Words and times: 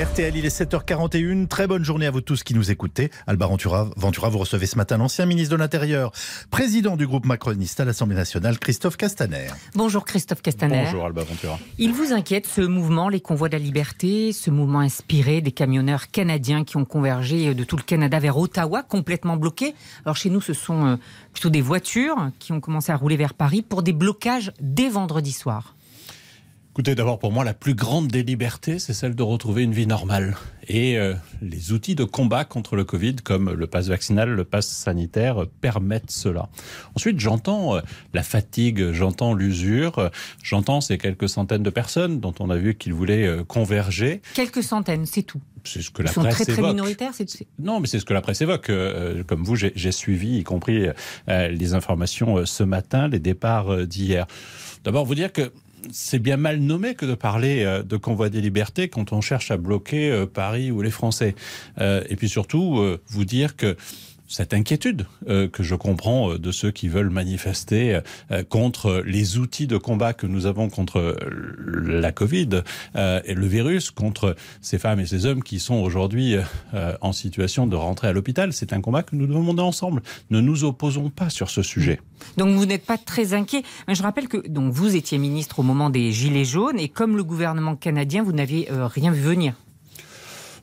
RTL, 0.00 0.34
il 0.34 0.46
est 0.46 0.60
7h41. 0.62 1.46
Très 1.46 1.66
bonne 1.66 1.84
journée 1.84 2.06
à 2.06 2.10
vous 2.10 2.22
tous 2.22 2.42
qui 2.42 2.54
nous 2.54 2.70
écoutez. 2.70 3.10
Alba 3.26 3.46
Ventura, 3.46 3.90
Ventura 3.98 4.30
vous 4.30 4.38
recevez 4.38 4.64
ce 4.64 4.76
matin 4.76 4.96
l'ancien 4.96 5.26
ministre 5.26 5.54
de 5.54 5.58
l'Intérieur, 5.60 6.12
président 6.50 6.96
du 6.96 7.06
groupe 7.06 7.26
macroniste 7.26 7.80
à 7.80 7.84
l'Assemblée 7.84 8.16
nationale, 8.16 8.58
Christophe 8.58 8.96
Castaner. 8.96 9.48
Bonjour 9.74 10.06
Christophe 10.06 10.40
Castaner. 10.40 10.84
Bonjour 10.86 11.04
Alba 11.04 11.24
Ventura. 11.24 11.58
Il 11.76 11.92
vous 11.92 12.14
inquiète 12.14 12.46
ce 12.46 12.62
mouvement, 12.62 13.10
les 13.10 13.20
convois 13.20 13.50
de 13.50 13.58
la 13.58 13.62
liberté, 13.62 14.32
ce 14.32 14.50
mouvement 14.50 14.80
inspiré 14.80 15.42
des 15.42 15.52
camionneurs 15.52 16.10
canadiens 16.10 16.64
qui 16.64 16.78
ont 16.78 16.86
convergé 16.86 17.52
de 17.52 17.64
tout 17.64 17.76
le 17.76 17.82
Canada 17.82 18.18
vers 18.20 18.38
Ottawa, 18.38 18.82
complètement 18.82 19.36
bloqués. 19.36 19.74
Alors 20.06 20.16
chez 20.16 20.30
nous, 20.30 20.40
ce 20.40 20.54
sont 20.54 20.86
euh, 20.86 20.96
plutôt 21.34 21.50
des 21.50 21.60
voitures 21.60 22.30
qui 22.38 22.52
ont 22.52 22.60
commencé 22.60 22.90
à 22.90 22.96
rouler 22.96 23.18
vers 23.18 23.34
Paris 23.34 23.60
pour 23.60 23.82
des 23.82 23.92
blocages 23.92 24.52
dès 24.60 24.88
vendredi 24.88 25.32
soir. 25.32 25.74
Écoutez, 26.72 26.94
d'abord 26.94 27.18
pour 27.18 27.32
moi, 27.32 27.42
la 27.42 27.52
plus 27.52 27.74
grande 27.74 28.06
des 28.08 28.22
libertés, 28.22 28.78
c'est 28.78 28.92
celle 28.92 29.16
de 29.16 29.22
retrouver 29.24 29.64
une 29.64 29.72
vie 29.72 29.88
normale. 29.88 30.36
Et 30.68 30.96
euh, 30.98 31.14
les 31.42 31.72
outils 31.72 31.96
de 31.96 32.04
combat 32.04 32.44
contre 32.44 32.76
le 32.76 32.84
Covid, 32.84 33.16
comme 33.16 33.50
le 33.52 33.66
pass 33.66 33.88
vaccinal, 33.88 34.30
le 34.30 34.44
pass 34.44 34.68
sanitaire, 34.68 35.46
permettent 35.60 36.12
cela. 36.12 36.48
Ensuite, 36.94 37.18
j'entends 37.18 37.74
euh, 37.76 37.80
la 38.14 38.22
fatigue, 38.22 38.92
j'entends 38.92 39.34
l'usure, 39.34 39.98
euh, 39.98 40.08
j'entends 40.44 40.80
ces 40.80 40.96
quelques 40.96 41.28
centaines 41.28 41.64
de 41.64 41.70
personnes 41.70 42.20
dont 42.20 42.34
on 42.38 42.50
a 42.50 42.56
vu 42.56 42.76
qu'ils 42.76 42.94
voulaient 42.94 43.44
converger. 43.48 44.22
Quelques 44.34 44.62
centaines, 44.62 45.06
c'est 45.06 45.24
tout. 45.24 45.40
C'est 45.64 45.82
ce 45.82 45.90
que 45.90 46.02
Ils 46.02 46.06
la 46.06 46.12
sont 46.12 46.20
presse 46.22 46.34
très 46.36 46.44
très 46.44 46.52
évoque. 46.52 46.70
minoritaires. 46.70 47.12
c'est- 47.14 47.46
Non, 47.58 47.80
mais 47.80 47.88
c'est 47.88 47.98
ce 47.98 48.04
que 48.04 48.14
la 48.14 48.22
presse 48.22 48.40
évoque. 48.42 48.70
Comme 49.26 49.42
vous, 49.42 49.56
j'ai 49.56 49.92
suivi, 49.92 50.38
y 50.38 50.44
compris 50.44 50.86
les 51.26 51.74
informations 51.74 52.46
ce 52.46 52.62
matin, 52.62 53.08
les 53.08 53.18
départs 53.18 53.86
d'hier. 53.88 54.26
D'abord, 54.84 55.04
vous 55.04 55.14
dire 55.16 55.32
que 55.32 55.52
c'est 55.90 56.18
bien 56.18 56.36
mal 56.36 56.58
nommé 56.58 56.94
que 56.94 57.06
de 57.06 57.14
parler 57.14 57.64
euh, 57.64 57.82
de 57.82 57.96
convoi 57.96 58.28
des 58.28 58.40
libertés 58.40 58.88
quand 58.88 59.12
on 59.12 59.20
cherche 59.20 59.50
à 59.50 59.56
bloquer 59.56 60.10
euh, 60.10 60.26
Paris 60.26 60.70
ou 60.70 60.82
les 60.82 60.90
Français. 60.90 61.34
Euh, 61.78 62.02
et 62.08 62.16
puis 62.16 62.28
surtout, 62.28 62.80
vous 63.08 63.24
dire 63.24 63.56
que 63.56 63.76
cette 64.30 64.54
inquiétude 64.54 65.06
euh, 65.28 65.48
que 65.48 65.64
je 65.64 65.74
comprends 65.74 66.30
euh, 66.30 66.38
de 66.38 66.52
ceux 66.52 66.70
qui 66.70 66.88
veulent 66.88 67.10
manifester 67.10 68.00
euh, 68.30 68.44
contre 68.44 69.02
les 69.04 69.38
outils 69.38 69.66
de 69.66 69.76
combat 69.76 70.12
que 70.12 70.26
nous 70.26 70.46
avons 70.46 70.70
contre 70.70 71.16
la 71.66 72.12
Covid 72.12 72.62
et 72.94 73.34
le 73.34 73.46
virus, 73.46 73.90
contre 73.90 74.36
ces 74.60 74.78
femmes 74.78 75.00
et 75.00 75.06
ces 75.06 75.26
hommes 75.26 75.42
qui 75.42 75.58
sont 75.58 75.74
aujourd'hui 75.74 76.36
en 77.00 77.12
situation 77.12 77.66
de 77.66 77.74
rentrer 77.74 78.08
à 78.08 78.12
l'hôpital. 78.12 78.52
C'est 78.52 78.72
un 78.72 78.80
combat 78.80 79.02
que 79.02 79.16
nous 79.16 79.26
devons 79.26 79.42
mener 79.42 79.62
ensemble. 79.62 80.02
Ne 80.30 80.40
nous 80.40 80.64
opposons 80.64 81.10
pas 81.10 81.30
sur 81.30 81.50
ce 81.50 81.62
sujet. 81.62 82.00
Donc 82.36 82.54
vous 82.56 82.66
n'êtes 82.66 82.84
pas 82.84 82.98
très 82.98 83.34
inquiet. 83.34 83.62
Mais 83.88 83.94
je 83.94 84.02
rappelle 84.02 84.28
que 84.28 84.46
donc 84.48 84.72
vous 84.72 84.94
étiez 84.94 85.18
ministre 85.18 85.58
au 85.58 85.62
moment 85.62 85.90
des 85.90 86.12
Gilets 86.12 86.44
jaunes 86.44 86.78
et 86.78 86.88
comme 86.88 87.16
le 87.16 87.24
gouvernement 87.24 87.74
canadien, 87.74 88.22
vous 88.22 88.32
n'aviez 88.32 88.68
rien 88.70 89.10
vu 89.10 89.22
venir. 89.22 89.54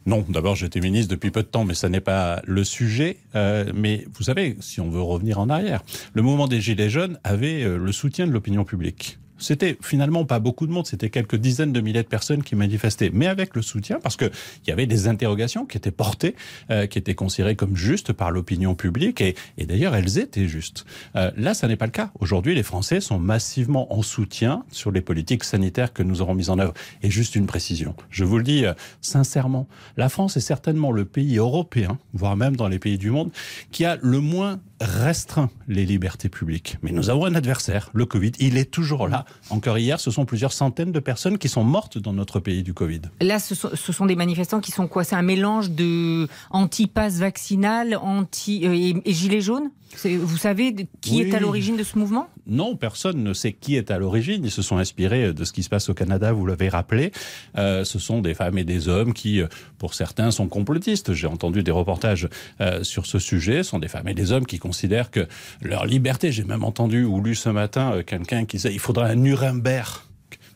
Non, 0.08 0.26
d'abord 0.30 0.56
j'étais 0.56 0.80
ministre 0.80 1.12
depuis 1.12 1.32
peu 1.32 1.44
de 1.44 1.48
temps, 1.48 1.66
mais 1.66 1.74
ça 1.74 1.90
n'est 1.90 2.00
pas 2.00 2.42
le 2.46 2.64
sujet. 2.64 3.18
Euh, 3.36 3.70
mais 3.76 4.06
vous 4.14 4.24
savez, 4.24 4.56
si 4.62 4.80
on 4.80 4.90
veut 4.90 5.02
revenir 5.02 5.38
en 5.38 5.50
arrière, 5.50 5.84
le 6.14 6.22
mouvement 6.22 6.48
des 6.48 6.62
Gilets 6.62 6.90
jaunes 6.90 7.20
avait 7.26 7.64
euh, 7.64 7.78
le 7.78 7.92
soutien 7.92 8.26
de 8.26 8.32
l'opinion 8.32 8.64
publique. 8.64 9.20
C'était 9.38 9.78
finalement 9.82 10.26
pas 10.26 10.40
beaucoup 10.40 10.68
de 10.68 10.72
monde, 10.72 10.88
c'était 10.88 11.10
quelques 11.10 11.36
dizaines 11.36 11.74
de 11.74 11.82
milliers 11.82 12.04
de 12.04 12.08
personnes 12.08 12.44
qui 12.44 12.56
manifestaient, 12.56 13.12
mais 13.14 13.28
avec 13.28 13.56
le 13.56 13.62
soutien, 13.62 14.00
parce 14.02 14.18
qu'il 14.18 14.32
y 14.68 14.72
avait 14.72 14.88
des 14.88 15.08
interrogations 15.08 15.66
qui 15.66 15.78
étaient 15.78 15.92
portées, 15.92 16.36
euh, 16.72 16.88
qui 16.88 16.98
étaient 16.98 17.16
considérées 17.16 17.56
comme 17.56 17.76
justes 17.76 18.14
par 18.14 18.32
l'opinion 18.32 18.76
publique, 18.76 19.22
et, 19.22 19.36
et 19.58 19.66
d'ailleurs 19.66 19.96
elles 19.96 20.18
étaient 20.18 20.48
justes. 20.48 20.86
Euh, 21.16 21.32
là, 21.38 21.54
ça 21.54 21.68
n'est 21.68 21.76
pas 21.76 21.86
le 21.86 21.92
cas. 21.92 22.12
Aujourd'hui, 22.20 22.56
les 22.56 22.64
Français 22.64 23.02
sont 23.02 23.20
massivement 23.20 23.94
en 23.94 24.02
soutien 24.02 24.64
sur 24.72 24.92
les 24.92 25.02
politiques 25.02 25.44
sanitaires 25.44 25.94
que 25.94 26.04
nous 26.04 26.22
aurons 26.22 26.36
mises 26.36 26.50
en 26.50 26.60
œuvre. 26.60 26.74
Et 27.04 27.12
juste 27.12 27.36
une 27.36 27.46
précision, 27.46 27.96
je 28.10 28.24
vous 28.24 28.38
le 28.38 28.44
dis 28.44 28.66
euh, 28.66 28.74
sincèrement, 29.02 29.68
la 29.98 30.10
France 30.10 30.38
est 30.38 30.42
certainement 30.42 30.92
le 30.92 31.06
pays 31.06 31.38
européen, 31.38 31.98
voire 32.14 32.36
même 32.36 32.56
dans 32.56 32.68
les 32.68 32.80
pays 32.80 32.98
du 32.98 33.12
monde, 33.12 33.32
qui 33.72 33.86
a 33.86 33.98
le 34.02 34.20
moins 34.20 34.60
restreint 34.80 35.50
les 35.68 35.86
libertés 35.86 36.30
publiques. 36.30 36.78
Mais 36.84 36.92
nous 36.92 37.10
avons 37.10 37.26
un 37.26 37.36
adversaire, 37.36 37.90
le 37.94 38.06
Covid. 38.06 38.32
Il 38.40 38.58
est 38.58 38.70
toujours 38.70 39.08
là. 39.08 39.26
Encore 39.50 39.78
hier, 39.78 40.00
ce 40.00 40.12
sont 40.12 40.26
plusieurs 40.26 40.54
centaines 40.54 40.92
de 40.92 41.00
personnes 41.00 41.38
qui 41.38 41.50
sont 41.50 41.64
mortes 41.64 41.98
dans 41.98 42.14
notre 42.14 42.40
pays 42.40 42.64
du 42.64 42.74
Covid. 42.74 43.02
Là, 43.22 43.40
ce 43.40 43.56
sont, 43.56 43.70
ce 43.74 43.92
sont 43.94 44.06
des 44.06 44.16
manifestants 44.16 44.60
qui 44.60 44.72
sont 44.72 44.88
quoi? 44.88 45.04
C'est 45.04 45.16
un 45.16 45.22
mélange 45.22 45.72
de 45.72 46.28
anti-pass 46.52 47.16
vaccinal, 47.20 47.98
anti 48.02 48.66
euh, 48.66 48.74
et, 48.74 48.96
et 49.06 49.14
gilets 49.14 49.42
jaunes? 49.42 49.70
Vous 50.04 50.38
savez 50.38 50.76
qui 51.02 51.16
Oui. 51.16 51.22
est 51.22 51.34
à 51.34 51.40
l'origine 51.40 51.78
de 51.78 51.84
ce 51.84 51.98
mouvement? 51.98 52.28
Non, 52.46 52.76
personne 52.76 53.24
ne 53.24 53.34
sait 53.34 53.54
qui 53.54 53.78
est 53.78 53.90
à 53.90 53.98
l'origine. 53.98 54.44
Ils 54.44 54.52
se 54.52 54.62
sont 54.62 54.78
inspirés 54.78 55.34
de 55.34 55.44
ce 55.46 55.54
qui 55.54 55.64
se 55.64 55.70
passe 55.70 55.90
au 55.90 55.94
Canada, 55.94 56.34
vous 56.34 56.46
l'avez 56.46 56.68
rappelé. 56.70 57.12
Euh, 57.58 57.84
ce 57.86 57.98
sont 57.98 58.22
des 58.22 58.34
femmes 58.34 58.58
et 58.58 58.64
des 58.66 58.90
hommes 58.90 59.14
qui, 59.14 59.42
euh, 59.42 59.48
pour 59.80 59.94
certains, 59.94 60.30
sont 60.30 60.48
complotistes. 60.48 61.14
J'ai 61.14 61.26
entendu 61.26 61.64
des 61.64 61.72
reportages 61.72 62.28
euh, 62.60 62.84
sur 62.84 63.06
ce 63.06 63.18
sujet. 63.18 63.64
Ce 63.64 63.70
sont 63.72 63.80
des 63.80 63.88
femmes 63.88 64.10
et 64.10 64.14
des 64.14 64.34
hommes 64.34 64.46
qui 64.46 64.60
considèrent 64.60 65.10
que 65.10 65.26
leur 65.62 65.86
liberté, 65.86 66.32
j'ai 66.34 66.44
même 66.44 66.66
entendu 66.66 67.06
ou 67.06 67.22
lu 67.22 67.34
ce 67.34 67.50
matin 67.50 68.04
quelqu'un 68.06 68.46
qui 68.46 68.58
disait 68.58 68.74
il 68.74 68.80
faudrait 68.80 69.10
un 69.10 69.17
Nuremberg 69.18 69.88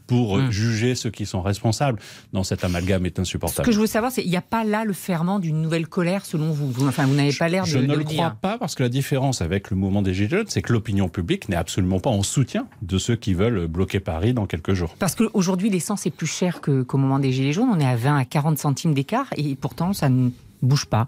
pour 0.08 0.38
Hmm. 0.40 0.52
juger 0.52 0.94
ceux 0.96 1.10
qui 1.10 1.26
sont 1.26 1.42
responsables. 1.42 1.98
Non, 2.34 2.44
cet 2.44 2.66
amalgame 2.66 3.06
est 3.06 3.16
Ce 3.16 3.22
insupportable. 3.22 3.66
que 3.66 3.72
je 3.72 3.80
veux 3.80 3.88
savoir, 3.88 4.12
c'est 4.12 4.22
il 4.24 4.30
n'y 4.30 4.36
a 4.36 4.42
pas 4.42 4.66
là 4.66 4.84
le 4.84 4.92
ferment 4.92 5.40
d'une 5.40 5.62
nouvelle 5.62 5.88
colère 5.88 6.26
selon 6.26 6.52
vous? 6.52 6.70
Vous- 6.70 6.86
enfin, 6.90 7.06
vous 7.06 7.16
n'avez 7.16 7.32
pas 7.32 7.48
l'air 7.48 7.64
de, 7.64 7.70
Je 7.70 7.78
de 7.80 7.86
ne 7.86 7.94
le 7.94 8.00
le 8.00 8.04
crois 8.04 8.32
pas 8.42 8.58
parce 8.58 8.76
que 8.76 8.84
la 8.84 8.90
différence 8.90 9.42
avec 9.42 9.70
le 9.72 9.78
mouvement 9.78 10.02
des 10.02 10.14
Gilets 10.14 10.40
jaunes, 10.40 10.46
c'est 10.50 10.62
que 10.62 10.74
l'opinion 10.74 11.08
publique 11.08 11.48
n'est 11.48 11.56
absolument 11.56 12.02
pas 12.02 12.10
en 12.10 12.24
soutien 12.24 12.68
de 12.82 12.98
ceux 12.98 13.16
qui 13.16 13.34
veulent 13.34 13.68
bloquer 13.68 14.02
Paris 14.02 14.34
dans 14.34 14.48
quelques 14.48 14.74
jours. 14.74 14.96
Parce 15.00 15.16
qu'aujourd'hui, 15.16 15.70
l'essence 15.70 16.06
est 16.06 16.12
plus 16.12 16.28
chère 16.28 16.60
qu'au 16.60 16.98
moment 16.98 17.20
des 17.20 17.32
Gilets 17.32 17.54
jaunes. 17.54 17.70
On 17.72 17.80
est 17.80 17.88
à 17.88 17.96
20 17.96 18.18
à 18.18 18.26
40 18.26 18.58
centimes 18.58 18.94
d'écart 18.94 19.28
et 19.38 19.56
pourtant, 19.56 19.94
ça 19.94 20.10
ne 20.10 20.32
bouge 20.62 20.88
pas. 20.88 21.08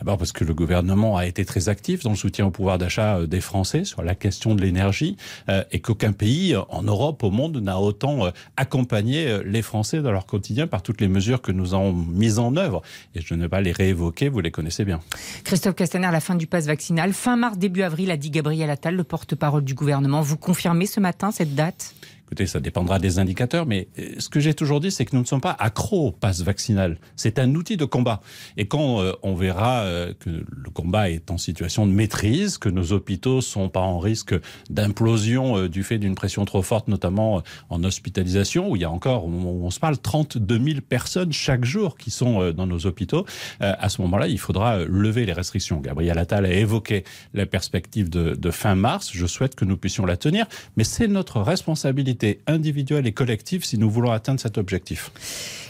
D'abord 0.00 0.16
parce 0.16 0.32
que 0.32 0.44
le 0.44 0.54
gouvernement 0.54 1.18
a 1.18 1.26
été 1.26 1.44
très 1.44 1.68
actif 1.68 2.02
dans 2.02 2.10
le 2.10 2.16
soutien 2.16 2.46
au 2.46 2.50
pouvoir 2.50 2.78
d'achat 2.78 3.18
euh, 3.18 3.26
des 3.26 3.42
Français 3.42 3.84
sur 3.84 4.02
la 4.02 4.14
question 4.14 4.54
de 4.54 4.62
l'énergie 4.62 5.16
euh, 5.50 5.62
et 5.72 5.80
qu'aucun 5.80 6.12
pays 6.12 6.54
euh, 6.54 6.62
en 6.70 6.82
Europe, 6.82 7.22
au 7.22 7.30
monde, 7.30 7.58
n'a 7.58 7.78
autant 7.78 8.26
euh, 8.26 8.30
accompagné 8.56 9.40
les 9.44 9.60
Français 9.60 10.00
dans 10.00 10.12
leur 10.12 10.24
quotidien 10.24 10.66
par 10.66 10.82
toutes 10.82 11.02
les 11.02 11.08
mesures 11.08 11.42
que 11.42 11.52
nous 11.52 11.74
avons 11.74 11.92
mises 11.92 12.38
en 12.38 12.56
œuvre. 12.56 12.82
Et 13.14 13.20
je 13.20 13.34
ne 13.34 13.42
vais 13.42 13.48
pas 13.48 13.60
les 13.60 13.72
réévoquer, 13.72 14.30
vous 14.30 14.40
les 14.40 14.50
connaissez 14.50 14.84
bien. 14.84 15.00
Christophe 15.44 15.74
Castaner, 15.74 16.08
la 16.10 16.20
fin 16.20 16.34
du 16.34 16.46
pass 16.46 16.66
vaccinal, 16.66 17.12
fin 17.12 17.36
mars, 17.36 17.58
début 17.58 17.82
avril, 17.82 18.10
a 18.10 18.16
dit 18.16 18.30
Gabriel 18.30 18.70
Attal, 18.70 18.96
le 18.96 19.04
porte-parole 19.04 19.64
du 19.64 19.74
gouvernement. 19.74 20.22
Vous 20.22 20.36
confirmez 20.38 20.86
ce 20.86 21.00
matin 21.00 21.30
cette 21.30 21.54
date? 21.54 21.94
Écoutez, 22.30 22.46
ça 22.46 22.60
dépendra 22.60 23.00
des 23.00 23.18
indicateurs, 23.18 23.66
mais 23.66 23.88
euh, 23.98 24.12
ce 24.18 24.28
que 24.28 24.38
j'ai 24.38 24.54
toujours 24.54 24.78
dit, 24.78 24.92
c'est 24.92 25.04
que 25.04 25.16
nous 25.16 25.22
ne 25.22 25.26
sommes 25.26 25.40
pas 25.40 25.56
accros 25.58 26.06
au 26.06 26.12
pass 26.12 26.42
vaccinal. 26.42 27.00
C'est 27.16 27.40
un 27.40 27.56
outil 27.56 27.76
de 27.76 27.84
combat. 27.84 28.20
Et 28.56 28.68
quand 28.68 29.00
euh, 29.00 29.14
on 29.24 29.34
verra 29.34 29.80
euh, 29.80 30.14
que 30.16 30.30
le 30.30 30.70
combat 30.72 31.10
est 31.10 31.32
en 31.32 31.38
situation 31.38 31.88
de 31.88 31.92
maîtrise, 31.92 32.56
que 32.56 32.68
nos 32.68 32.92
hôpitaux 32.92 33.40
sont 33.40 33.68
pas 33.68 33.80
en 33.80 33.98
risque 33.98 34.36
d'implosion 34.70 35.66
du 35.66 35.82
fait 35.82 35.98
d'une 35.98 36.14
pression 36.14 36.44
trop 36.44 36.62
forte, 36.62 36.86
notamment 36.86 37.42
en 37.68 37.82
hospitalisation, 37.82 38.70
où 38.70 38.76
il 38.76 38.82
y 38.82 38.84
a 38.84 38.90
encore, 38.92 39.24
au 39.24 39.28
moment 39.28 39.50
où 39.50 39.64
on 39.64 39.70
se 39.70 39.80
parle, 39.80 39.98
32 39.98 40.60
000 40.64 40.80
personnes 40.88 41.32
chaque 41.32 41.64
jour 41.64 41.98
qui 41.98 42.12
sont 42.12 42.52
dans 42.52 42.68
nos 42.68 42.86
hôpitaux, 42.86 43.26
à 43.58 43.88
ce 43.88 44.00
moment-là, 44.02 44.28
il 44.28 44.38
faudra 44.38 44.78
lever 44.84 45.26
les 45.26 45.32
restrictions. 45.32 45.80
Gabriel 45.80 46.16
Attal 46.18 46.46
a 46.46 46.52
évoqué 46.52 47.02
la 47.34 47.46
perspective 47.46 48.08
de 48.08 48.50
fin 48.50 48.76
mars. 48.76 49.10
Je 49.12 49.26
souhaite 49.26 49.56
que 49.56 49.64
nous 49.64 49.76
puissions 49.76 50.06
la 50.06 50.16
tenir, 50.16 50.46
mais 50.76 50.84
c'est 50.84 51.08
notre 51.08 51.40
responsabilité 51.40 52.19
individuelle 52.46 53.06
et 53.06 53.12
collective 53.12 53.64
si 53.64 53.78
nous 53.78 53.90
voulons 53.90 54.10
atteindre 54.10 54.40
cet 54.40 54.58
objectif. 54.58 55.10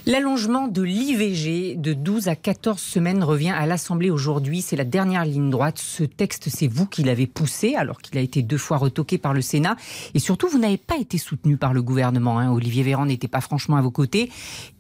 L'allongement 0.06 0.66
de 0.66 0.82
l'IVG 0.82 1.76
de 1.76 1.92
12 1.92 2.28
à 2.28 2.36
14 2.36 2.80
semaines 2.80 3.22
revient 3.22 3.50
à 3.50 3.66
l'Assemblée 3.66 4.10
aujourd'hui. 4.10 4.62
C'est 4.62 4.76
la 4.76 4.84
dernière 4.84 5.24
ligne 5.26 5.50
droite. 5.50 5.78
Ce 5.78 6.04
texte, 6.04 6.48
c'est 6.48 6.68
vous 6.68 6.86
qui 6.86 7.02
l'avez 7.02 7.26
poussé, 7.26 7.74
alors 7.74 8.00
qu'il 8.00 8.16
a 8.16 8.22
été 8.22 8.42
deux 8.42 8.56
fois 8.56 8.78
retoqué 8.78 9.18
par 9.18 9.34
le 9.34 9.42
Sénat. 9.42 9.76
Et 10.14 10.18
surtout, 10.18 10.48
vous 10.48 10.58
n'avez 10.58 10.78
pas 10.78 10.96
été 10.96 11.18
soutenu 11.18 11.58
par 11.58 11.74
le 11.74 11.82
gouvernement. 11.82 12.38
hein. 12.38 12.50
Olivier 12.50 12.82
Véran 12.82 13.06
n'était 13.06 13.28
pas 13.28 13.42
franchement 13.42 13.76
à 13.76 13.82
vos 13.82 13.90
côtés. 13.90 14.30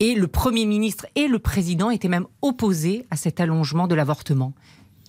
Et 0.00 0.14
le 0.14 0.26
Premier 0.26 0.64
ministre 0.64 1.06
et 1.16 1.28
le 1.28 1.38
Président 1.38 1.90
étaient 1.90 2.08
même 2.08 2.26
opposés 2.40 3.04
à 3.10 3.16
cet 3.16 3.40
allongement 3.40 3.88
de 3.88 3.94
l'avortement. 3.94 4.54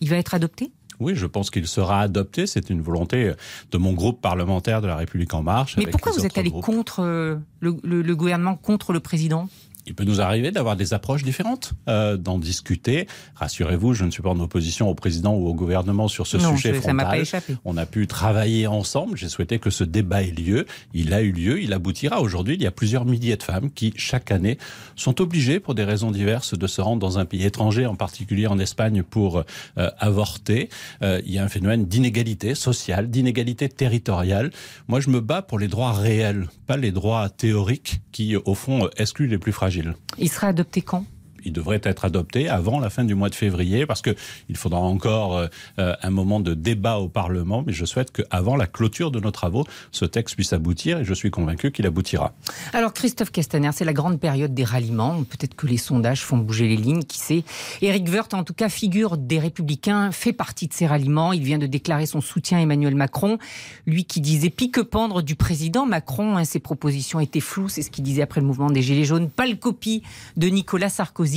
Il 0.01 0.09
va 0.09 0.17
être 0.17 0.33
adopté? 0.33 0.71
Oui, 1.01 1.13
je 1.15 1.25
pense 1.25 1.49
qu'il 1.49 1.67
sera 1.67 1.99
adopté. 2.01 2.47
C'est 2.47 2.69
une 2.69 2.81
volonté 2.81 3.33
de 3.71 3.77
mon 3.77 3.93
groupe 3.93 4.21
parlementaire 4.21 4.81
de 4.81 4.87
la 4.87 4.95
République 4.95 5.33
en 5.33 5.43
marche. 5.43 5.75
Mais 5.77 5.87
pourquoi 5.87 6.11
vous 6.11 6.25
êtes 6.25 6.37
allé 6.37 6.49
groupes. 6.49 6.63
contre 6.63 7.01
euh, 7.01 7.35
le, 7.59 7.75
le- 7.83 8.01
le 8.01 8.15
gouvernement, 8.15 8.55
contre 8.55 8.93
le 8.93 8.99
Président? 8.99 9.49
Il 9.91 9.93
peut 9.93 10.05
nous 10.05 10.21
arriver 10.21 10.51
d'avoir 10.51 10.77
des 10.77 10.93
approches 10.93 11.21
différentes, 11.21 11.73
euh, 11.89 12.15
d'en 12.15 12.37
discuter. 12.37 13.07
Rassurez-vous, 13.35 13.93
je 13.93 14.05
ne 14.05 14.11
suis 14.11 14.21
pas 14.21 14.29
en 14.29 14.39
opposition 14.39 14.87
au 14.89 14.95
président 14.95 15.35
ou 15.35 15.49
au 15.49 15.53
gouvernement 15.53 16.07
sur 16.07 16.27
ce 16.27 16.37
non, 16.37 16.55
sujet 16.55 16.71
frontal. 16.71 16.95
m'a 16.95 17.03
pas 17.03 17.17
échappé. 17.17 17.57
On 17.65 17.75
a 17.75 17.85
pu 17.85 18.07
travailler 18.07 18.67
ensemble. 18.67 19.17
J'ai 19.17 19.27
souhaité 19.27 19.59
que 19.59 19.69
ce 19.69 19.83
débat 19.83 20.23
ait 20.23 20.31
lieu. 20.31 20.65
Il 20.93 21.13
a 21.13 21.21
eu 21.21 21.33
lieu. 21.33 21.61
Il 21.61 21.73
aboutira. 21.73 22.21
Aujourd'hui, 22.21 22.55
il 22.55 22.61
y 22.61 22.67
a 22.67 22.71
plusieurs 22.71 23.03
milliers 23.03 23.35
de 23.35 23.43
femmes 23.43 23.69
qui, 23.69 23.91
chaque 23.97 24.31
année, 24.31 24.57
sont 24.95 25.19
obligées, 25.19 25.59
pour 25.59 25.75
des 25.75 25.83
raisons 25.83 26.11
diverses, 26.11 26.57
de 26.57 26.67
se 26.67 26.79
rendre 26.79 27.01
dans 27.01 27.19
un 27.19 27.25
pays 27.25 27.43
étranger, 27.43 27.85
en 27.85 27.95
particulier 27.95 28.47
en 28.47 28.59
Espagne, 28.59 29.03
pour 29.03 29.43
euh, 29.77 29.89
avorter. 29.99 30.69
Euh, 31.01 31.21
il 31.25 31.33
y 31.33 31.37
a 31.37 31.43
un 31.43 31.49
phénomène 31.49 31.85
d'inégalité 31.85 32.55
sociale, 32.55 33.09
d'inégalité 33.09 33.67
territoriale. 33.67 34.51
Moi, 34.87 35.01
je 35.01 35.09
me 35.09 35.19
bats 35.19 35.41
pour 35.41 35.59
les 35.59 35.67
droits 35.67 35.91
réels, 35.91 36.47
pas 36.65 36.77
les 36.77 36.93
droits 36.93 37.27
théoriques 37.27 37.99
qui, 38.13 38.37
au 38.37 38.55
fond, 38.55 38.89
excluent 38.95 39.27
les 39.27 39.37
plus 39.37 39.51
fragiles. 39.51 39.80
Il 40.17 40.29
sera 40.29 40.47
adopté 40.47 40.81
quand? 40.81 41.05
Il 41.45 41.53
devrait 41.53 41.81
être 41.83 42.05
adopté 42.05 42.49
avant 42.49 42.79
la 42.79 42.89
fin 42.89 43.03
du 43.03 43.15
mois 43.15 43.29
de 43.29 43.35
février 43.35 43.85
parce 43.85 44.01
que 44.01 44.15
il 44.49 44.57
faudra 44.57 44.79
encore 44.79 45.37
euh, 45.79 45.93
un 46.01 46.09
moment 46.09 46.39
de 46.39 46.53
débat 46.53 46.97
au 46.97 47.07
Parlement. 47.07 47.63
Mais 47.65 47.73
je 47.73 47.85
souhaite 47.85 48.11
qu'avant 48.11 48.55
la 48.55 48.67
clôture 48.67 49.11
de 49.11 49.19
nos 49.19 49.31
travaux, 49.31 49.65
ce 49.91 50.05
texte 50.05 50.35
puisse 50.35 50.53
aboutir 50.53 50.99
et 50.99 51.05
je 51.05 51.13
suis 51.13 51.31
convaincu 51.31 51.71
qu'il 51.71 51.85
aboutira. 51.85 52.33
Alors 52.73 52.93
Christophe 52.93 53.31
Castaner, 53.31 53.71
c'est 53.73 53.85
la 53.85 53.93
grande 53.93 54.19
période 54.19 54.53
des 54.53 54.63
ralliements. 54.63 55.23
Peut-être 55.23 55.55
que 55.55 55.67
les 55.67 55.77
sondages 55.77 56.23
font 56.23 56.37
bouger 56.37 56.67
les 56.67 56.77
lignes, 56.77 57.03
qui 57.03 57.17
sait. 57.17 57.43
Éric 57.81 58.07
Woerth, 58.09 58.33
en 58.33 58.43
tout 58.43 58.53
cas, 58.53 58.69
figure 58.69 59.17
des 59.17 59.39
Républicains, 59.39 60.11
fait 60.11 60.33
partie 60.33 60.67
de 60.67 60.73
ces 60.73 60.87
ralliements. 60.87 61.33
Il 61.33 61.43
vient 61.43 61.57
de 61.57 61.67
déclarer 61.67 62.05
son 62.05 62.21
soutien 62.21 62.59
à 62.59 62.61
Emmanuel 62.61 62.95
Macron. 62.95 63.37
Lui 63.85 64.05
qui 64.05 64.21
disait 64.21 64.49
pique-pendre 64.49 65.21
du 65.21 65.35
président 65.35 65.85
Macron. 65.85 66.37
Hein, 66.37 66.45
ses 66.45 66.59
propositions 66.59 67.19
étaient 67.19 67.39
floues, 67.39 67.69
c'est 67.69 67.81
ce 67.81 67.89
qu'il 67.89 68.03
disait 68.03 68.21
après 68.21 68.41
le 68.41 68.47
mouvement 68.47 68.69
des 68.69 68.81
Gilets 68.81 69.05
jaunes. 69.05 69.29
Pas 69.29 69.47
le 69.47 69.55
copie 69.55 70.03
de 70.37 70.47
Nicolas 70.47 70.89
Sarkozy. 70.89 71.30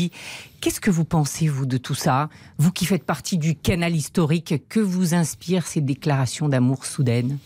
Qu'est-ce 0.61 0.81
que 0.81 0.91
vous 0.91 1.05
pensez, 1.05 1.49
vous, 1.49 1.67
de 1.67 1.77
tout 1.77 1.95
ça? 1.95 2.29
Vous 2.59 2.73
qui 2.73 2.87
faites 2.87 3.05
partie 3.05 3.39
du 3.39 3.55
canal 3.55 3.95
historique, 3.95 4.69
que 4.69 4.81
vous 4.81 5.15
inspirent 5.15 5.67
ces 5.67 5.81
déclarations 5.81 6.49
d'amour 6.49 6.87
soudaines? 6.87 7.39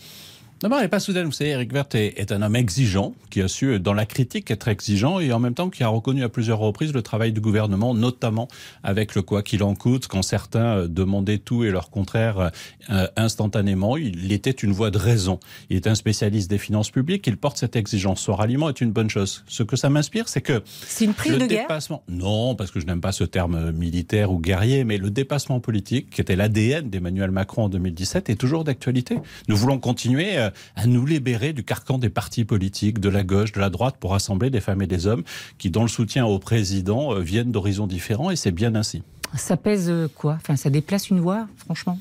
D'abord, 0.61 0.79
elle 0.79 0.85
n'est 0.85 0.89
pas 0.89 0.99
soudaine. 0.99 1.25
Vous 1.25 1.31
savez, 1.31 1.51
Eric 1.51 1.71
Werth 1.71 1.95
est, 1.95 2.19
est, 2.19 2.33
un 2.33 2.41
homme 2.41 2.55
exigeant, 2.55 3.13
qui 3.29 3.41
a 3.41 3.47
su, 3.47 3.79
dans 3.79 3.93
la 3.93 4.05
critique, 4.05 4.51
être 4.51 4.67
exigeant 4.67 5.21
et 5.21 5.31
en 5.31 5.39
même 5.39 5.53
temps 5.53 5.69
qui 5.69 5.83
a 5.83 5.87
reconnu 5.87 6.21
à 6.23 6.29
plusieurs 6.29 6.59
reprises 6.59 6.91
le 6.93 7.01
travail 7.01 7.31
du 7.31 7.39
gouvernement, 7.39 7.93
notamment 7.93 8.49
avec 8.83 9.15
le 9.15 9.21
quoi 9.21 9.41
qu'il 9.41 9.63
en 9.63 9.73
coûte, 9.73 10.07
quand 10.07 10.21
certains 10.21 10.85
demandaient 10.87 11.37
tout 11.37 11.63
et 11.63 11.71
leur 11.71 11.89
contraire 11.89 12.51
euh, 12.89 13.07
instantanément. 13.15 13.95
Il 13.95 14.31
était 14.33 14.51
une 14.51 14.71
voix 14.71 14.91
de 14.91 14.97
raison. 14.97 15.39
Il 15.69 15.77
est 15.77 15.87
un 15.87 15.95
spécialiste 15.95 16.49
des 16.49 16.57
finances 16.57 16.91
publiques. 16.91 17.25
Il 17.27 17.37
porte 17.37 17.57
cette 17.57 17.75
exigence. 17.77 18.19
Son 18.19 18.35
ralliement 18.35 18.67
est 18.67 18.81
une 18.81 18.91
bonne 18.91 19.09
chose. 19.09 19.45
Ce 19.47 19.63
que 19.63 19.77
ça 19.77 19.89
m'inspire, 19.89 20.27
c'est 20.27 20.41
que. 20.41 20.61
C'est 20.85 21.05
une 21.05 21.13
prise 21.13 21.33
le 21.33 21.39
de 21.39 21.45
dépassement, 21.45 22.03
Non, 22.09 22.55
parce 22.55 22.71
que 22.71 22.79
je 22.79 22.85
n'aime 22.85 23.01
pas 23.01 23.13
ce 23.13 23.23
terme 23.23 23.71
militaire 23.71 24.31
ou 24.31 24.39
guerrier, 24.39 24.83
mais 24.83 24.97
le 24.97 25.09
dépassement 25.09 25.61
politique, 25.61 26.09
qui 26.09 26.19
était 26.19 26.35
l'ADN 26.35 26.89
d'Emmanuel 26.89 27.31
Macron 27.31 27.63
en 27.63 27.69
2017, 27.69 28.29
est 28.29 28.35
toujours 28.35 28.65
d'actualité. 28.65 29.19
Nous 29.47 29.55
voulons 29.55 29.79
continuer 29.79 30.37
euh, 30.37 30.48
à 30.75 30.87
nous 30.87 31.05
libérer 31.05 31.53
du 31.53 31.63
carcan 31.63 31.97
des 31.97 32.09
partis 32.09 32.45
politiques, 32.45 32.99
de 32.99 33.09
la 33.09 33.23
gauche, 33.23 33.51
de 33.51 33.59
la 33.59 33.69
droite, 33.69 33.95
pour 33.99 34.11
rassembler 34.11 34.49
des 34.49 34.61
femmes 34.61 34.81
et 34.81 34.87
des 34.87 35.07
hommes 35.07 35.23
qui, 35.57 35.69
dans 35.69 35.81
le 35.81 35.87
soutien 35.87 36.25
au 36.25 36.39
président, 36.39 37.13
euh, 37.13 37.19
viennent 37.19 37.51
d'horizons 37.51 37.87
différents, 37.87 38.31
et 38.31 38.35
c'est 38.35 38.51
bien 38.51 38.75
ainsi. 38.75 39.03
Ça 39.35 39.57
pèse 39.57 39.91
quoi? 40.15 40.37
Enfin, 40.41 40.55
ça 40.55 40.69
déplace 40.69 41.09
une 41.09 41.19
voix, 41.19 41.47
franchement? 41.57 41.99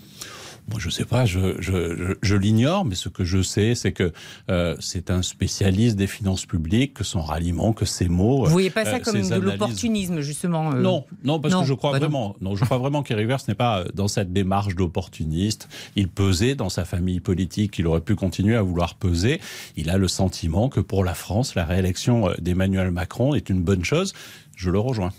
Moi, 0.70 0.78
je 0.78 0.90
sais 0.90 1.04
pas, 1.04 1.24
je, 1.24 1.54
je, 1.60 1.96
je, 1.96 2.14
je 2.20 2.36
l'ignore, 2.36 2.84
mais 2.84 2.94
ce 2.94 3.08
que 3.08 3.24
je 3.24 3.40
sais, 3.42 3.74
c'est 3.74 3.92
que 3.92 4.12
euh, 4.50 4.76
c'est 4.80 5.10
un 5.10 5.22
spécialiste 5.22 5.96
des 5.96 6.06
finances 6.06 6.44
publiques, 6.46 6.94
que 6.94 7.04
son 7.04 7.20
ralliement, 7.22 7.72
que 7.72 7.84
ses 7.86 8.08
mots. 8.08 8.44
Vous 8.44 8.50
voyez 8.52 8.70
pas 8.70 8.84
ça 8.84 8.96
euh, 8.96 8.98
comme 9.00 9.14
ses 9.22 9.30
de 9.30 9.34
analyses- 9.34 9.44
l'opportunisme, 9.52 10.20
justement 10.20 10.72
euh, 10.72 10.80
Non, 10.80 11.04
non, 11.24 11.40
parce 11.40 11.54
non, 11.54 11.60
que 11.62 11.66
je 11.66 11.74
crois 11.74 11.92
bah 11.92 11.98
non. 12.00 12.04
vraiment, 12.06 12.36
non. 12.40 12.54
je 12.56 12.64
crois 12.64 12.78
vraiment 12.78 13.02
qu'Eric 13.02 13.28
Werth 13.28 13.48
n'est 13.48 13.54
pas 13.54 13.84
dans 13.94 14.08
cette 14.08 14.32
démarche 14.32 14.74
d'opportuniste. 14.74 15.68
Il 15.96 16.08
pesait 16.08 16.54
dans 16.54 16.68
sa 16.68 16.84
famille 16.84 17.20
politique, 17.20 17.78
il 17.78 17.86
aurait 17.86 18.00
pu 18.02 18.14
continuer 18.14 18.56
à 18.56 18.62
vouloir 18.62 18.94
peser. 18.94 19.40
Il 19.76 19.88
a 19.90 19.96
le 19.98 20.08
sentiment 20.08 20.68
que 20.68 20.80
pour 20.80 21.02
la 21.04 21.14
France, 21.14 21.54
la 21.54 21.64
réélection 21.64 22.30
d'Emmanuel 22.38 22.90
Macron 22.90 23.34
est 23.34 23.48
une 23.48 23.62
bonne 23.62 23.84
chose. 23.84 24.12
Je 24.56 24.70
le 24.70 24.78
rejoins. 24.78 25.12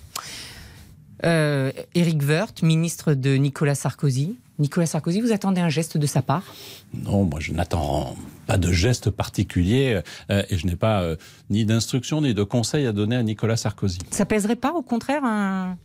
Éric 1.24 2.22
Woerth, 2.28 2.62
ministre 2.62 3.14
de 3.14 3.36
Nicolas 3.36 3.76
Sarkozy. 3.76 4.36
Nicolas 4.60 4.86
Sarkozy, 4.86 5.22
vous 5.22 5.32
attendez 5.32 5.62
un 5.62 5.70
geste 5.70 5.98
de 5.98 6.06
sa 6.06 6.22
part? 6.22 6.44
Non, 6.94 7.24
moi 7.24 7.40
je 7.40 7.54
n'attends 7.54 8.16
pas 8.46 8.58
de 8.58 8.72
geste 8.72 9.10
particulier 9.10 10.02
euh, 10.30 10.44
et 10.50 10.58
je 10.58 10.68
n'ai 10.68 10.76
pas 10.76 11.02
euh, 11.02 11.16
ni 11.50 11.66
d'instructions 11.66 12.22
ni 12.22 12.34
de 12.34 12.44
conseils 12.44 12.86
à 12.86 12.92
donner 12.92 13.16
à 13.16 13.24
Nicolas 13.24 13.58
Sarkozy. 13.58 14.00
Ça 14.12 14.26
pèserait 14.26 14.56
pas, 14.56 14.74
au 14.74 14.82
contraire, 14.82 15.24
un, 15.24 15.78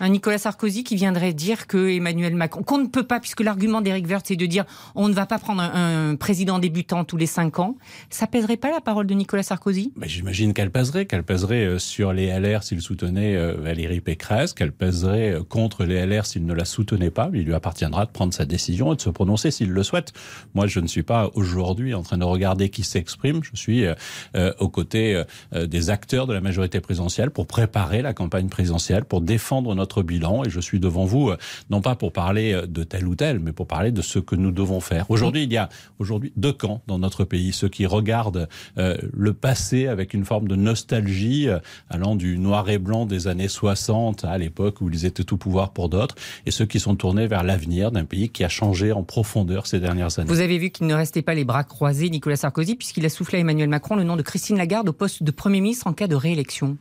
un 0.00 0.08
Nicolas 0.08 0.38
Sarkozy 0.38 0.84
qui 0.84 0.96
viendrait 0.96 1.32
dire 1.32 1.66
que 1.66 1.90
Emmanuel 1.90 2.34
Macron, 2.34 2.62
qu'on 2.62 2.78
ne 2.78 2.86
peut 2.86 3.02
pas, 3.02 3.20
puisque 3.20 3.40
l'argument 3.40 3.80
d'Éric 3.80 4.06
Woerth, 4.06 4.26
c'est 4.26 4.36
de 4.36 4.46
dire 4.46 4.64
on 4.94 5.08
ne 5.08 5.14
va 5.14 5.26
pas 5.26 5.38
prendre 5.38 5.62
un, 5.62 6.10
un 6.10 6.16
président 6.16 6.58
débutant 6.58 7.04
tous 7.04 7.16
les 7.16 7.26
cinq 7.26 7.58
ans. 7.58 7.76
Ça 8.10 8.26
pèserait 8.26 8.56
pas 8.56 8.70
la 8.70 8.80
parole 8.80 9.06
de 9.06 9.14
Nicolas 9.14 9.42
Sarkozy? 9.42 9.92
J'imagine 10.02 10.52
qu'elle 10.54 10.70
pèserait, 10.70 11.06
qu'elle 11.06 11.22
pèserait 11.22 11.64
euh, 11.64 11.78
sur 11.78 12.12
les 12.12 12.26
LR 12.38 12.62
s'il 12.62 12.80
soutenait 12.80 13.36
euh, 13.36 13.54
Valérie 13.58 14.00
Pécresse, 14.00 14.52
qu'elle 14.52 14.72
pèserait 14.72 15.32
euh, 15.32 15.42
contre 15.42 15.84
les 15.84 16.04
LR 16.06 16.26
s'il 16.26 16.46
ne 16.46 16.54
la 16.54 16.64
soutenait 16.64 17.10
pas. 17.10 17.30
Il 17.32 17.44
lui 17.44 17.54
appartiendra 17.54 18.06
de 18.06 18.10
prendre 18.10 18.32
sa 18.34 18.44
décision 18.44 18.92
et 18.92 18.96
de 18.96 19.00
se 19.00 19.10
prononcer 19.10 19.50
s'il 19.50 19.70
le 19.70 19.82
souhaite. 19.82 20.12
Moi, 20.54 20.66
je 20.66 20.80
ne 20.80 20.86
suis 20.86 21.02
pas 21.02 21.30
aujourd'hui 21.34 21.94
en 21.94 22.02
train 22.02 22.18
de 22.18 22.24
regarder 22.24 22.68
qui 22.68 22.82
s'exprime. 22.82 23.40
Je 23.42 23.56
suis 23.56 23.86
euh, 24.34 24.52
aux 24.58 24.68
côtés 24.68 25.22
euh, 25.54 25.66
des 25.66 25.90
acteurs 25.90 26.26
de 26.26 26.32
la 26.32 26.40
majorité 26.40 26.80
présidentielle 26.80 27.30
pour 27.30 27.46
préparer 27.46 28.02
la 28.02 28.14
campagne 28.14 28.48
présidentielle, 28.48 29.04
pour 29.04 29.20
défendre 29.20 29.74
notre 29.74 29.81
bilan. 30.02 30.44
Et 30.44 30.50
je 30.50 30.60
suis 30.60 30.80
devant 30.80 31.04
vous, 31.04 31.30
euh, 31.30 31.36
non 31.70 31.80
pas 31.80 31.94
pour 31.94 32.12
parler 32.12 32.52
euh, 32.52 32.66
de 32.66 32.84
tel 32.84 33.06
ou 33.06 33.14
tel, 33.14 33.38
mais 33.38 33.52
pour 33.52 33.66
parler 33.66 33.92
de 33.92 34.02
ce 34.02 34.18
que 34.18 34.36
nous 34.36 34.50
devons 34.50 34.80
faire. 34.80 35.10
Aujourd'hui, 35.10 35.44
il 35.44 35.52
y 35.52 35.56
a 35.56 35.68
aujourd'hui 35.98 36.32
deux 36.36 36.52
camps 36.52 36.82
dans 36.86 36.98
notre 36.98 37.24
pays. 37.24 37.52
Ceux 37.52 37.68
qui 37.68 37.86
regardent 37.86 38.48
euh, 38.78 38.96
le 39.12 39.32
passé 39.32 39.86
avec 39.86 40.14
une 40.14 40.24
forme 40.24 40.48
de 40.48 40.56
nostalgie, 40.56 41.48
allant 41.90 42.16
du 42.16 42.38
noir 42.38 42.68
et 42.70 42.78
blanc 42.78 43.06
des 43.06 43.28
années 43.28 43.48
60 43.48 44.24
à 44.24 44.38
l'époque 44.38 44.80
où 44.80 44.88
ils 44.88 45.04
étaient 45.04 45.24
tout 45.24 45.36
pouvoir 45.36 45.72
pour 45.72 45.88
d'autres, 45.88 46.14
et 46.46 46.50
ceux 46.50 46.66
qui 46.66 46.80
sont 46.80 46.96
tournés 46.96 47.26
vers 47.26 47.42
l'avenir 47.42 47.90
d'un 47.90 48.04
pays 48.04 48.28
qui 48.28 48.44
a 48.44 48.48
changé 48.48 48.92
en 48.92 49.02
profondeur 49.02 49.66
ces 49.66 49.80
dernières 49.80 50.18
années. 50.18 50.28
Vous 50.28 50.40
avez 50.40 50.58
vu 50.58 50.70
qu'il 50.70 50.86
ne 50.86 50.94
restait 50.94 51.22
pas 51.22 51.34
les 51.34 51.44
bras 51.44 51.64
croisés, 51.64 52.10
Nicolas 52.10 52.36
Sarkozy, 52.36 52.76
puisqu'il 52.76 53.04
a 53.04 53.08
soufflé 53.08 53.38
à 53.38 53.40
Emmanuel 53.40 53.68
Macron 53.68 53.96
le 53.96 54.04
nom 54.04 54.16
de 54.16 54.22
Christine 54.22 54.56
Lagarde 54.56 54.88
au 54.88 54.92
poste 54.92 55.22
de 55.22 55.30
Premier 55.30 55.60
ministre 55.60 55.86
en 55.86 55.92
cas 55.92 56.06
de 56.06 56.14
réélection. 56.14 56.76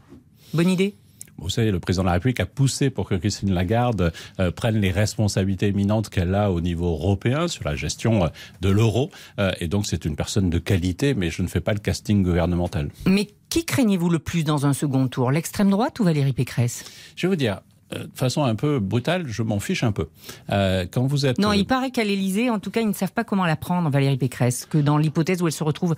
Bonne 0.53 0.69
idée? 0.69 0.95
Vous 1.41 1.49
savez, 1.49 1.71
le 1.71 1.79
président 1.79 2.03
de 2.03 2.07
la 2.07 2.13
République 2.13 2.39
a 2.39 2.45
poussé 2.45 2.89
pour 2.89 3.09
que 3.09 3.15
Christine 3.15 3.51
Lagarde 3.53 4.13
euh, 4.39 4.51
prenne 4.51 4.79
les 4.79 4.91
responsabilités 4.91 5.67
éminentes 5.67 6.09
qu'elle 6.09 6.35
a 6.35 6.51
au 6.51 6.61
niveau 6.61 6.87
européen 6.87 7.47
sur 7.47 7.63
la 7.63 7.75
gestion 7.75 8.25
euh, 8.25 8.27
de 8.61 8.69
l'euro. 8.69 9.09
Euh, 9.39 9.51
et 9.59 9.67
donc, 9.67 9.87
c'est 9.87 10.05
une 10.05 10.15
personne 10.15 10.49
de 10.49 10.59
qualité, 10.59 11.13
mais 11.13 11.29
je 11.29 11.41
ne 11.41 11.47
fais 11.47 11.61
pas 11.61 11.73
le 11.73 11.79
casting 11.79 12.23
gouvernemental. 12.23 12.89
Mais 13.07 13.27
qui 13.49 13.65
craignez-vous 13.65 14.09
le 14.09 14.19
plus 14.19 14.43
dans 14.43 14.65
un 14.65 14.73
second 14.73 15.07
tour 15.07 15.31
L'extrême 15.31 15.69
droite 15.69 15.99
ou 15.99 16.03
Valérie 16.03 16.33
Pécresse? 16.33 16.85
Je 17.15 17.27
vais 17.27 17.29
vous 17.29 17.35
dire, 17.35 17.61
de 17.91 18.09
façon 18.15 18.43
un 18.43 18.55
peu 18.55 18.79
brutale, 18.79 19.27
je 19.27 19.43
m'en 19.43 19.59
fiche 19.59 19.83
un 19.83 19.91
peu. 19.91 20.07
Euh, 20.51 20.85
quand 20.89 21.05
vous 21.05 21.25
êtes... 21.25 21.37
Non, 21.39 21.53
il 21.53 21.65
paraît 21.65 21.91
qu'à 21.91 22.03
l'Élysée, 22.03 22.49
en 22.49 22.59
tout 22.59 22.71
cas, 22.71 22.81
ils 22.81 22.87
ne 22.87 22.93
savent 22.93 23.11
pas 23.11 23.23
comment 23.23 23.45
la 23.45 23.55
prendre, 23.55 23.89
Valérie 23.89 24.17
Pécresse, 24.17 24.65
que 24.65 24.77
dans 24.77 24.97
l'hypothèse 24.97 25.41
où 25.41 25.47
elle 25.47 25.53
se 25.53 25.63
retrouve 25.63 25.95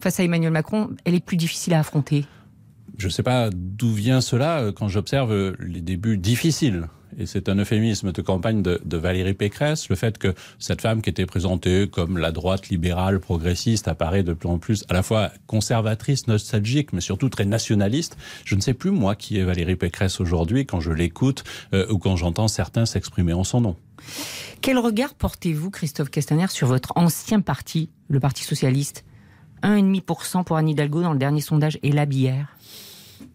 face 0.00 0.20
à 0.20 0.24
Emmanuel 0.24 0.52
Macron, 0.52 0.90
elle 1.04 1.14
est 1.14 1.24
plus 1.24 1.36
difficile 1.36 1.74
à 1.74 1.80
affronter. 1.80 2.24
Je 2.98 3.06
ne 3.06 3.12
sais 3.12 3.22
pas 3.22 3.50
d'où 3.52 3.92
vient 3.92 4.20
cela 4.20 4.60
euh, 4.60 4.72
quand 4.72 4.88
j'observe 4.88 5.32
euh, 5.32 5.56
les 5.60 5.80
débuts 5.80 6.16
difficiles. 6.16 6.88
Et 7.18 7.26
c'est 7.26 7.48
un 7.48 7.56
euphémisme 7.56 8.12
de 8.12 8.22
campagne 8.22 8.62
de, 8.62 8.96
Valérie 8.96 9.34
Pécresse, 9.34 9.88
le 9.88 9.96
fait 9.96 10.18
que 10.18 10.34
cette 10.58 10.80
femme 10.80 11.02
qui 11.02 11.10
était 11.10 11.26
présentée 11.26 11.88
comme 11.88 12.18
la 12.18 12.32
droite 12.32 12.68
libérale 12.70 13.20
progressiste 13.20 13.88
apparaît 13.88 14.22
de 14.22 14.32
plus 14.32 14.48
en 14.48 14.58
plus 14.58 14.84
à 14.88 14.94
la 14.94 15.02
fois 15.02 15.30
conservatrice, 15.46 16.26
nostalgique, 16.26 16.92
mais 16.92 17.00
surtout 17.00 17.28
très 17.28 17.44
nationaliste. 17.44 18.16
Je 18.44 18.54
ne 18.56 18.60
sais 18.60 18.74
plus 18.74 18.90
moi 18.90 19.14
qui 19.14 19.38
est 19.38 19.44
Valérie 19.44 19.76
Pécresse 19.76 20.20
aujourd'hui 20.20 20.66
quand 20.66 20.80
je 20.80 20.90
l'écoute 20.90 21.44
euh, 21.72 21.86
ou 21.90 21.98
quand 21.98 22.16
j'entends 22.16 22.48
certains 22.48 22.86
s'exprimer 22.86 23.32
en 23.32 23.44
son 23.44 23.60
nom. 23.60 23.76
Quel 24.60 24.78
regard 24.78 25.14
portez-vous, 25.14 25.70
Christophe 25.70 26.10
Castaner, 26.10 26.48
sur 26.48 26.66
votre 26.66 26.92
ancien 26.96 27.40
parti, 27.40 27.90
le 28.08 28.18
Parti 28.18 28.44
socialiste? 28.44 29.04
1,5% 29.64 30.44
pour 30.44 30.56
Anne 30.56 30.68
Hidalgo 30.68 31.02
dans 31.02 31.12
le 31.12 31.18
dernier 31.18 31.40
sondage 31.40 31.78
et 31.82 31.90
la 31.90 32.06
bière 32.06 32.48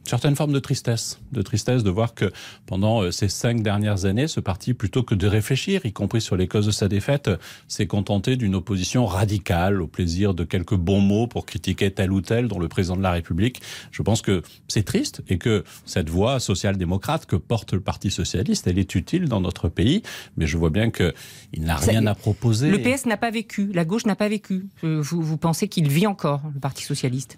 certaine 0.03 0.35
forme 0.35 0.51
de 0.51 0.59
tristesse, 0.59 1.19
de 1.31 1.41
tristesse 1.41 1.83
de 1.83 1.89
voir 1.89 2.13
que 2.15 2.31
pendant 2.65 3.03
euh, 3.03 3.11
ces 3.11 3.29
cinq 3.29 3.61
dernières 3.61 4.05
années, 4.05 4.27
ce 4.27 4.39
parti, 4.39 4.73
plutôt 4.73 5.03
que 5.03 5.15
de 5.15 5.27
réfléchir, 5.27 5.85
y 5.85 5.93
compris 5.93 6.21
sur 6.21 6.35
les 6.35 6.47
causes 6.47 6.65
de 6.65 6.71
sa 6.71 6.87
défaite, 6.87 7.29
s'est 7.67 7.87
contenté 7.87 8.35
d'une 8.35 8.55
opposition 8.55 9.05
radicale 9.05 9.81
au 9.81 9.87
plaisir 9.87 10.33
de 10.33 10.43
quelques 10.43 10.75
bons 10.75 11.01
mots 11.01 11.27
pour 11.27 11.45
critiquer 11.45 11.91
tel 11.91 12.11
ou 12.11 12.21
tel, 12.21 12.47
dont 12.47 12.59
le 12.59 12.67
président 12.67 12.97
de 12.97 13.03
la 13.03 13.11
République. 13.11 13.61
Je 13.91 14.01
pense 14.01 14.21
que 14.21 14.41
c'est 14.67 14.83
triste 14.83 15.21
et 15.29 15.37
que 15.37 15.63
cette 15.85 16.09
voie 16.09 16.39
social-démocrate 16.39 17.25
que 17.25 17.35
porte 17.35 17.73
le 17.73 17.81
Parti 17.81 18.09
socialiste, 18.09 18.67
elle 18.67 18.79
est 18.79 18.95
utile 18.95 19.27
dans 19.29 19.41
notre 19.41 19.69
pays, 19.69 20.01
mais 20.37 20.47
je 20.47 20.57
vois 20.57 20.69
bien 20.69 20.89
qu'il 20.89 21.13
n'a 21.59 21.75
rien 21.75 22.05
à 22.07 22.15
proposer. 22.15 22.71
Le 22.71 22.79
PS 22.79 23.05
n'a 23.05 23.17
pas 23.17 23.31
vécu, 23.31 23.71
la 23.73 23.85
gauche 23.85 24.05
n'a 24.05 24.15
pas 24.15 24.29
vécu. 24.29 24.67
Vous, 24.81 25.21
vous 25.21 25.37
pensez 25.37 25.67
qu'il 25.67 25.87
vit 25.87 26.07
encore, 26.07 26.41
le 26.53 26.59
Parti 26.59 26.83
socialiste? 26.83 27.37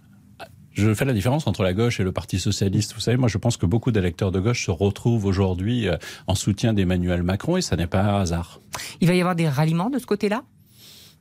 Je 0.74 0.94
fais 0.94 1.06
la 1.06 1.14
différence 1.14 1.48
entre 1.48 1.64
la 1.64 1.74
gauche 1.74 2.00
et 2.00 2.04
le 2.04 2.12
Parti 2.12 2.40
socialiste. 2.40 2.94
Vous 2.94 3.02
savez, 3.02 3.18
moi, 3.18 3.28
je 3.28 3.38
pense 3.38 3.58
que 3.58 3.66
beaucoup 3.66 3.92
d'électeurs 3.92 4.32
de 4.32 4.40
gauche 4.40 4.66
se 4.66 4.72
retrouvent 4.72 5.26
aujourd'hui 5.26 5.88
euh, 5.88 5.98
en 6.28 6.36
soutien 6.36 6.74
d'Emmanuel 6.74 7.24
Macron 7.24 7.58
et 7.58 7.62
ça 7.62 7.76
n'est 7.76 7.88
pas 7.88 8.02
un 8.02 8.22
hasard. 8.22 8.62
Il 9.02 9.08
va 9.08 9.14
y 9.14 9.20
avoir 9.20 9.36
des 9.36 9.50
ralliements 9.50 9.90
de 9.90 10.00
ce 10.00 10.06
côté-là? 10.06 10.44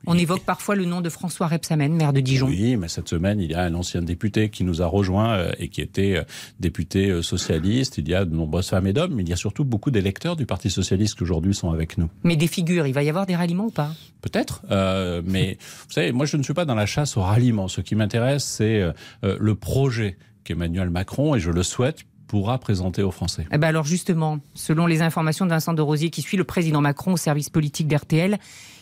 On 0.06 0.16
évoque 0.16 0.44
parfois 0.44 0.74
le 0.74 0.84
nom 0.84 1.00
de 1.00 1.08
François 1.08 1.46
Repsamen, 1.46 1.92
maire 1.92 2.12
de 2.12 2.20
Dijon. 2.20 2.46
Oui, 2.46 2.76
mais 2.76 2.88
cette 2.88 3.08
semaine, 3.08 3.40
il 3.40 3.50
y 3.50 3.54
a 3.54 3.62
un 3.62 3.74
ancien 3.74 4.02
député 4.02 4.48
qui 4.48 4.64
nous 4.64 4.82
a 4.82 4.86
rejoint 4.86 5.34
euh, 5.34 5.52
et 5.58 5.68
qui 5.68 5.80
était 5.80 6.16
euh, 6.16 6.24
député 6.58 7.10
euh, 7.10 7.22
socialiste. 7.22 7.98
Il 7.98 8.08
y 8.08 8.14
a 8.14 8.24
de 8.24 8.34
nombreuses 8.34 8.68
femmes 8.68 8.86
et 8.86 8.92
d'hommes, 8.92 9.14
mais 9.14 9.22
il 9.22 9.28
y 9.28 9.32
a 9.32 9.36
surtout 9.36 9.64
beaucoup 9.64 9.90
d'électeurs 9.90 10.36
du 10.36 10.46
Parti 10.46 10.70
socialiste 10.70 11.16
qui 11.16 11.22
aujourd'hui 11.22 11.54
sont 11.54 11.70
avec 11.70 11.98
nous. 11.98 12.08
Mais 12.24 12.36
des 12.36 12.46
figures, 12.46 12.86
il 12.86 12.94
va 12.94 13.02
y 13.02 13.08
avoir 13.08 13.26
des 13.26 13.36
ralliements 13.36 13.66
ou 13.66 13.70
pas? 13.70 13.92
Peut-être, 14.22 14.62
euh, 14.70 15.22
mais 15.24 15.58
vous 15.88 15.92
savez, 15.92 16.12
moi 16.12 16.26
je 16.26 16.36
ne 16.36 16.42
suis 16.42 16.54
pas 16.54 16.64
dans 16.64 16.74
la 16.74 16.86
chasse 16.86 17.16
au 17.16 17.22
ralliement. 17.22 17.68
Ce 17.68 17.80
qui 17.80 17.94
m'intéresse, 17.94 18.44
c'est 18.44 18.82
le 19.22 19.54
projet 19.54 20.16
qu'Emmanuel 20.44 20.90
Macron, 20.90 21.34
et 21.34 21.40
je 21.40 21.50
le 21.50 21.62
souhaite, 21.62 22.04
pourra 22.30 22.58
présenter 22.58 23.02
aux 23.02 23.10
Français. 23.10 23.44
Eh 23.50 23.58
ben 23.58 23.66
alors 23.66 23.84
justement, 23.84 24.38
selon 24.54 24.86
les 24.86 25.02
informations 25.02 25.46
de 25.46 25.50
Vincent 25.50 25.74
de 25.74 25.82
Rosier 25.82 26.10
qui 26.10 26.22
suit 26.22 26.36
le 26.36 26.44
président 26.44 26.80
Macron 26.80 27.14
au 27.14 27.16
service 27.16 27.50
politique 27.50 27.88
d'RTL, 27.88 28.38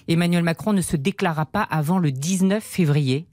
Emmanuel 0.07 0.43
Macron 0.43 0.75
ne 0.75 0.83
se 0.83 0.97
déclarera 0.97 1.47
pas 1.47 1.63
avant 1.63 1.99
le 1.99 2.13
19 2.13 2.63
février. 2.63 3.27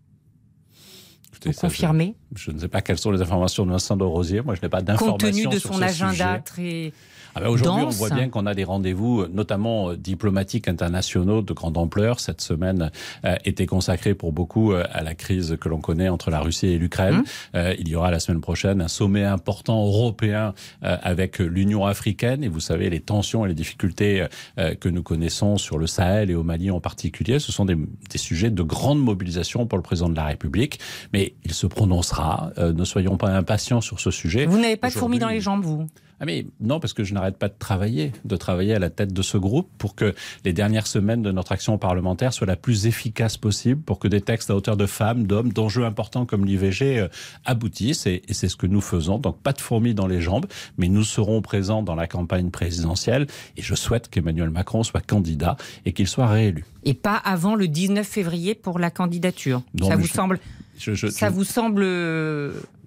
Écoutez, 1.32 1.50
Vous 1.50 1.60
confirmez 1.60 2.16
Je 2.34 2.52
ne 2.52 2.60
sais 2.60 2.70
pas 2.70 2.82
quelles 2.82 2.98
sont 2.98 3.12
les 3.12 3.22
informations 3.22 3.66
de 3.66 3.72
Vincent 3.72 3.98
de 3.98 4.06
Rosier. 4.06 4.40
Moi, 4.40 4.56
je 4.56 4.62
n'ai 4.62 4.70
pas 4.70 4.82
d'informations. 4.82 5.18
Compte 5.18 5.34
tenu 5.34 5.54
de 5.54 5.60
son 5.60 5.82
agenda 5.82 6.40
très 6.40 6.94
ah 7.36 7.42
ben 7.42 7.50
Aujourd'hui, 7.50 7.84
on 7.84 7.90
voit 7.90 8.10
bien 8.10 8.30
qu'on 8.30 8.46
a 8.46 8.54
des 8.54 8.64
rendez-vous, 8.64 9.28
notamment 9.28 9.90
euh, 9.90 9.98
diplomatiques 9.98 10.70
internationaux 10.70 11.42
de 11.42 11.52
grande 11.52 11.78
ampleur. 11.78 12.22
Cette 12.22 12.40
semaine 12.40 12.92
euh, 13.26 13.36
était 13.44 13.66
consacrée 13.66 14.14
pour 14.14 14.32
beaucoup 14.32 14.72
euh, 14.72 14.86
à 14.94 15.04
la 15.04 15.16
crise 15.16 15.58
que 15.60 15.68
l'on 15.68 15.82
connaît 15.82 16.08
entre 16.08 16.32
la 16.32 16.40
Russie 16.40 16.68
et 16.68 16.78
l'Ukraine. 16.78 17.18
Mmh. 17.18 17.24
Euh, 17.56 17.76
il 17.78 17.90
y 17.90 17.96
aura 17.96 18.10
la 18.10 18.22
semaine 18.22 18.40
prochaine 18.40 18.82
un 18.82 18.88
sommet 18.88 19.26
important 19.26 19.86
européen 19.86 20.54
euh, 20.84 20.96
avec 21.02 21.40
l'Union 21.40 21.86
africaine. 21.86 22.42
Et 22.42 22.48
vous 22.48 22.62
savez, 22.62 22.90
les 22.90 23.02
tensions 23.02 23.46
et 23.46 23.50
les 23.50 23.54
difficultés 23.54 24.26
euh, 24.58 24.76
que 24.76 24.88
nous 24.88 25.04
connaissons 25.04 25.58
sur 25.58 25.78
le 25.78 25.88
Sahel 25.88 26.32
et 26.32 26.36
au 26.36 26.44
Mali 26.44 26.72
en 26.72 26.80
particulier, 26.80 27.40
ce 27.40 27.52
sont 27.52 27.66
des, 27.66 27.76
des, 27.76 28.18
sujets 28.18 28.50
de 28.50 28.64
grande 28.64 29.02
mobilisation 29.02 29.68
pour 29.68 29.78
le 29.78 29.84
président 29.84 30.08
de 30.08 30.16
la 30.16 30.24
République. 30.24 30.80
Mais 31.12 31.34
il 31.44 31.54
se 31.54 31.68
prononcera. 31.68 32.52
ne 32.58 32.86
soyons 32.86 33.18
pas 33.18 33.30
impatients 33.30 33.82
sur 33.82 34.00
ce 34.00 34.10
sujet. 34.10 34.46
Vous 34.46 34.58
n'avez 34.58 34.78
pas 34.78 34.88
de 34.88 34.94
fourmis 34.94 35.20
dans 35.20 35.28
les 35.28 35.42
jambes, 35.42 35.66
vous? 35.66 35.86
Ah 36.20 36.26
mais 36.26 36.46
non, 36.62 36.80
parce 36.80 36.94
que 36.94 37.04
je 37.04 37.14
n'arrête 37.14 37.25
pas 37.34 37.48
de 37.48 37.56
travailler, 37.58 38.12
de 38.24 38.36
travailler 38.36 38.76
à 38.76 38.80
la 38.80 38.90
tête 38.90 39.14
de 39.14 39.22
ce 39.22 39.38
groupe 39.38 39.70
pour 39.78 39.96
que 39.96 40.14
les 40.44 40.54
dernières 40.54 40.88
semaines 40.88 41.24
de 41.24 41.32
notre 41.32 41.52
action 41.52 41.78
parlementaire 41.78 42.34
soient 42.34 42.48
la 42.48 42.56
plus 42.56 42.86
efficace 42.86 43.38
possible, 43.38 43.82
pour 43.82 44.00
que 44.00 44.08
des 44.08 44.22
textes 44.22 44.50
à 44.50 44.56
hauteur 44.56 44.78
de 44.78 44.86
femmes, 44.86 45.26
d'hommes, 45.26 45.52
d'enjeux 45.52 45.86
importants 45.86 46.26
comme 46.26 46.46
l'IVG 46.46 47.00
euh, 47.00 47.08
aboutissent. 47.46 48.06
Et, 48.06 48.22
et 48.28 48.34
c'est 48.34 48.50
ce 48.50 48.56
que 48.56 48.68
nous 48.68 48.82
faisons. 48.82 49.18
Donc 49.18 49.40
pas 49.40 49.54
de 49.54 49.62
fourmis 49.62 49.94
dans 49.94 50.08
les 50.08 50.22
jambes, 50.22 50.46
mais 50.78 50.88
nous 50.88 51.04
serons 51.04 51.42
présents 51.42 51.84
dans 51.84 51.96
la 51.96 52.08
campagne 52.08 52.50
présidentielle. 52.50 53.28
Et 53.58 53.62
je 53.62 53.76
souhaite 53.76 54.10
qu'Emmanuel 54.10 54.50
Macron 54.50 54.84
soit 54.84 55.02
candidat 55.02 55.58
et 55.86 55.94
qu'il 55.94 56.08
soit 56.08 56.28
réélu. 56.28 56.66
Et 56.84 56.94
pas 56.94 57.16
avant 57.16 57.56
le 57.56 57.68
19 57.68 58.06
février 58.06 58.56
pour 58.56 58.80
la 58.80 58.92
candidature. 58.92 59.62
Non, 59.74 59.90
Ça 59.90 59.96
vous 59.96 60.08
semble 60.08 60.40
je, 60.78 60.94
je, 60.94 61.08
ça 61.08 61.30
vous 61.30 61.44
semble 61.44 61.84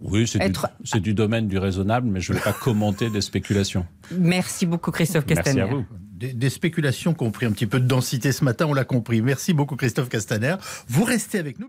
oui, 0.01 0.27
c'est 0.27 0.43
être... 0.43 0.69
du, 0.95 1.01
du, 1.01 1.15
domaine 1.15 1.49
du 1.49 1.59
raisonnable, 1.59 2.09
mais 2.09 2.21
je 2.21 2.33
ne 2.33 2.39
vais 2.39 2.45
pas 2.45 2.53
commenter 2.53 3.11
des 3.11 3.21
spéculations. 3.21 3.87
Merci 4.11 4.67
beaucoup, 4.67 4.91
Christophe 4.91 5.27
Castaner. 5.27 5.63
Merci 5.63 5.73
à 5.73 5.77
vous. 5.77 5.85
Des, 6.13 6.33
des, 6.33 6.51
spéculations 6.51 7.15
qui 7.15 7.25
ont 7.25 7.31
pris 7.31 7.47
un 7.47 7.53
petit 7.53 7.67
peu 7.67 7.81
de 7.81 7.87
densité 7.87 8.33
ce 8.33 8.45
matin, 8.45 8.67
on 8.67 8.75
l'a 8.75 8.85
compris. 8.85 9.23
Merci 9.23 9.53
beaucoup, 9.53 9.77
Christophe 9.77 10.09
Castaner. 10.09 10.57
Vous 10.89 11.05
restez 11.05 11.39
avec 11.39 11.59
nous. 11.59 11.67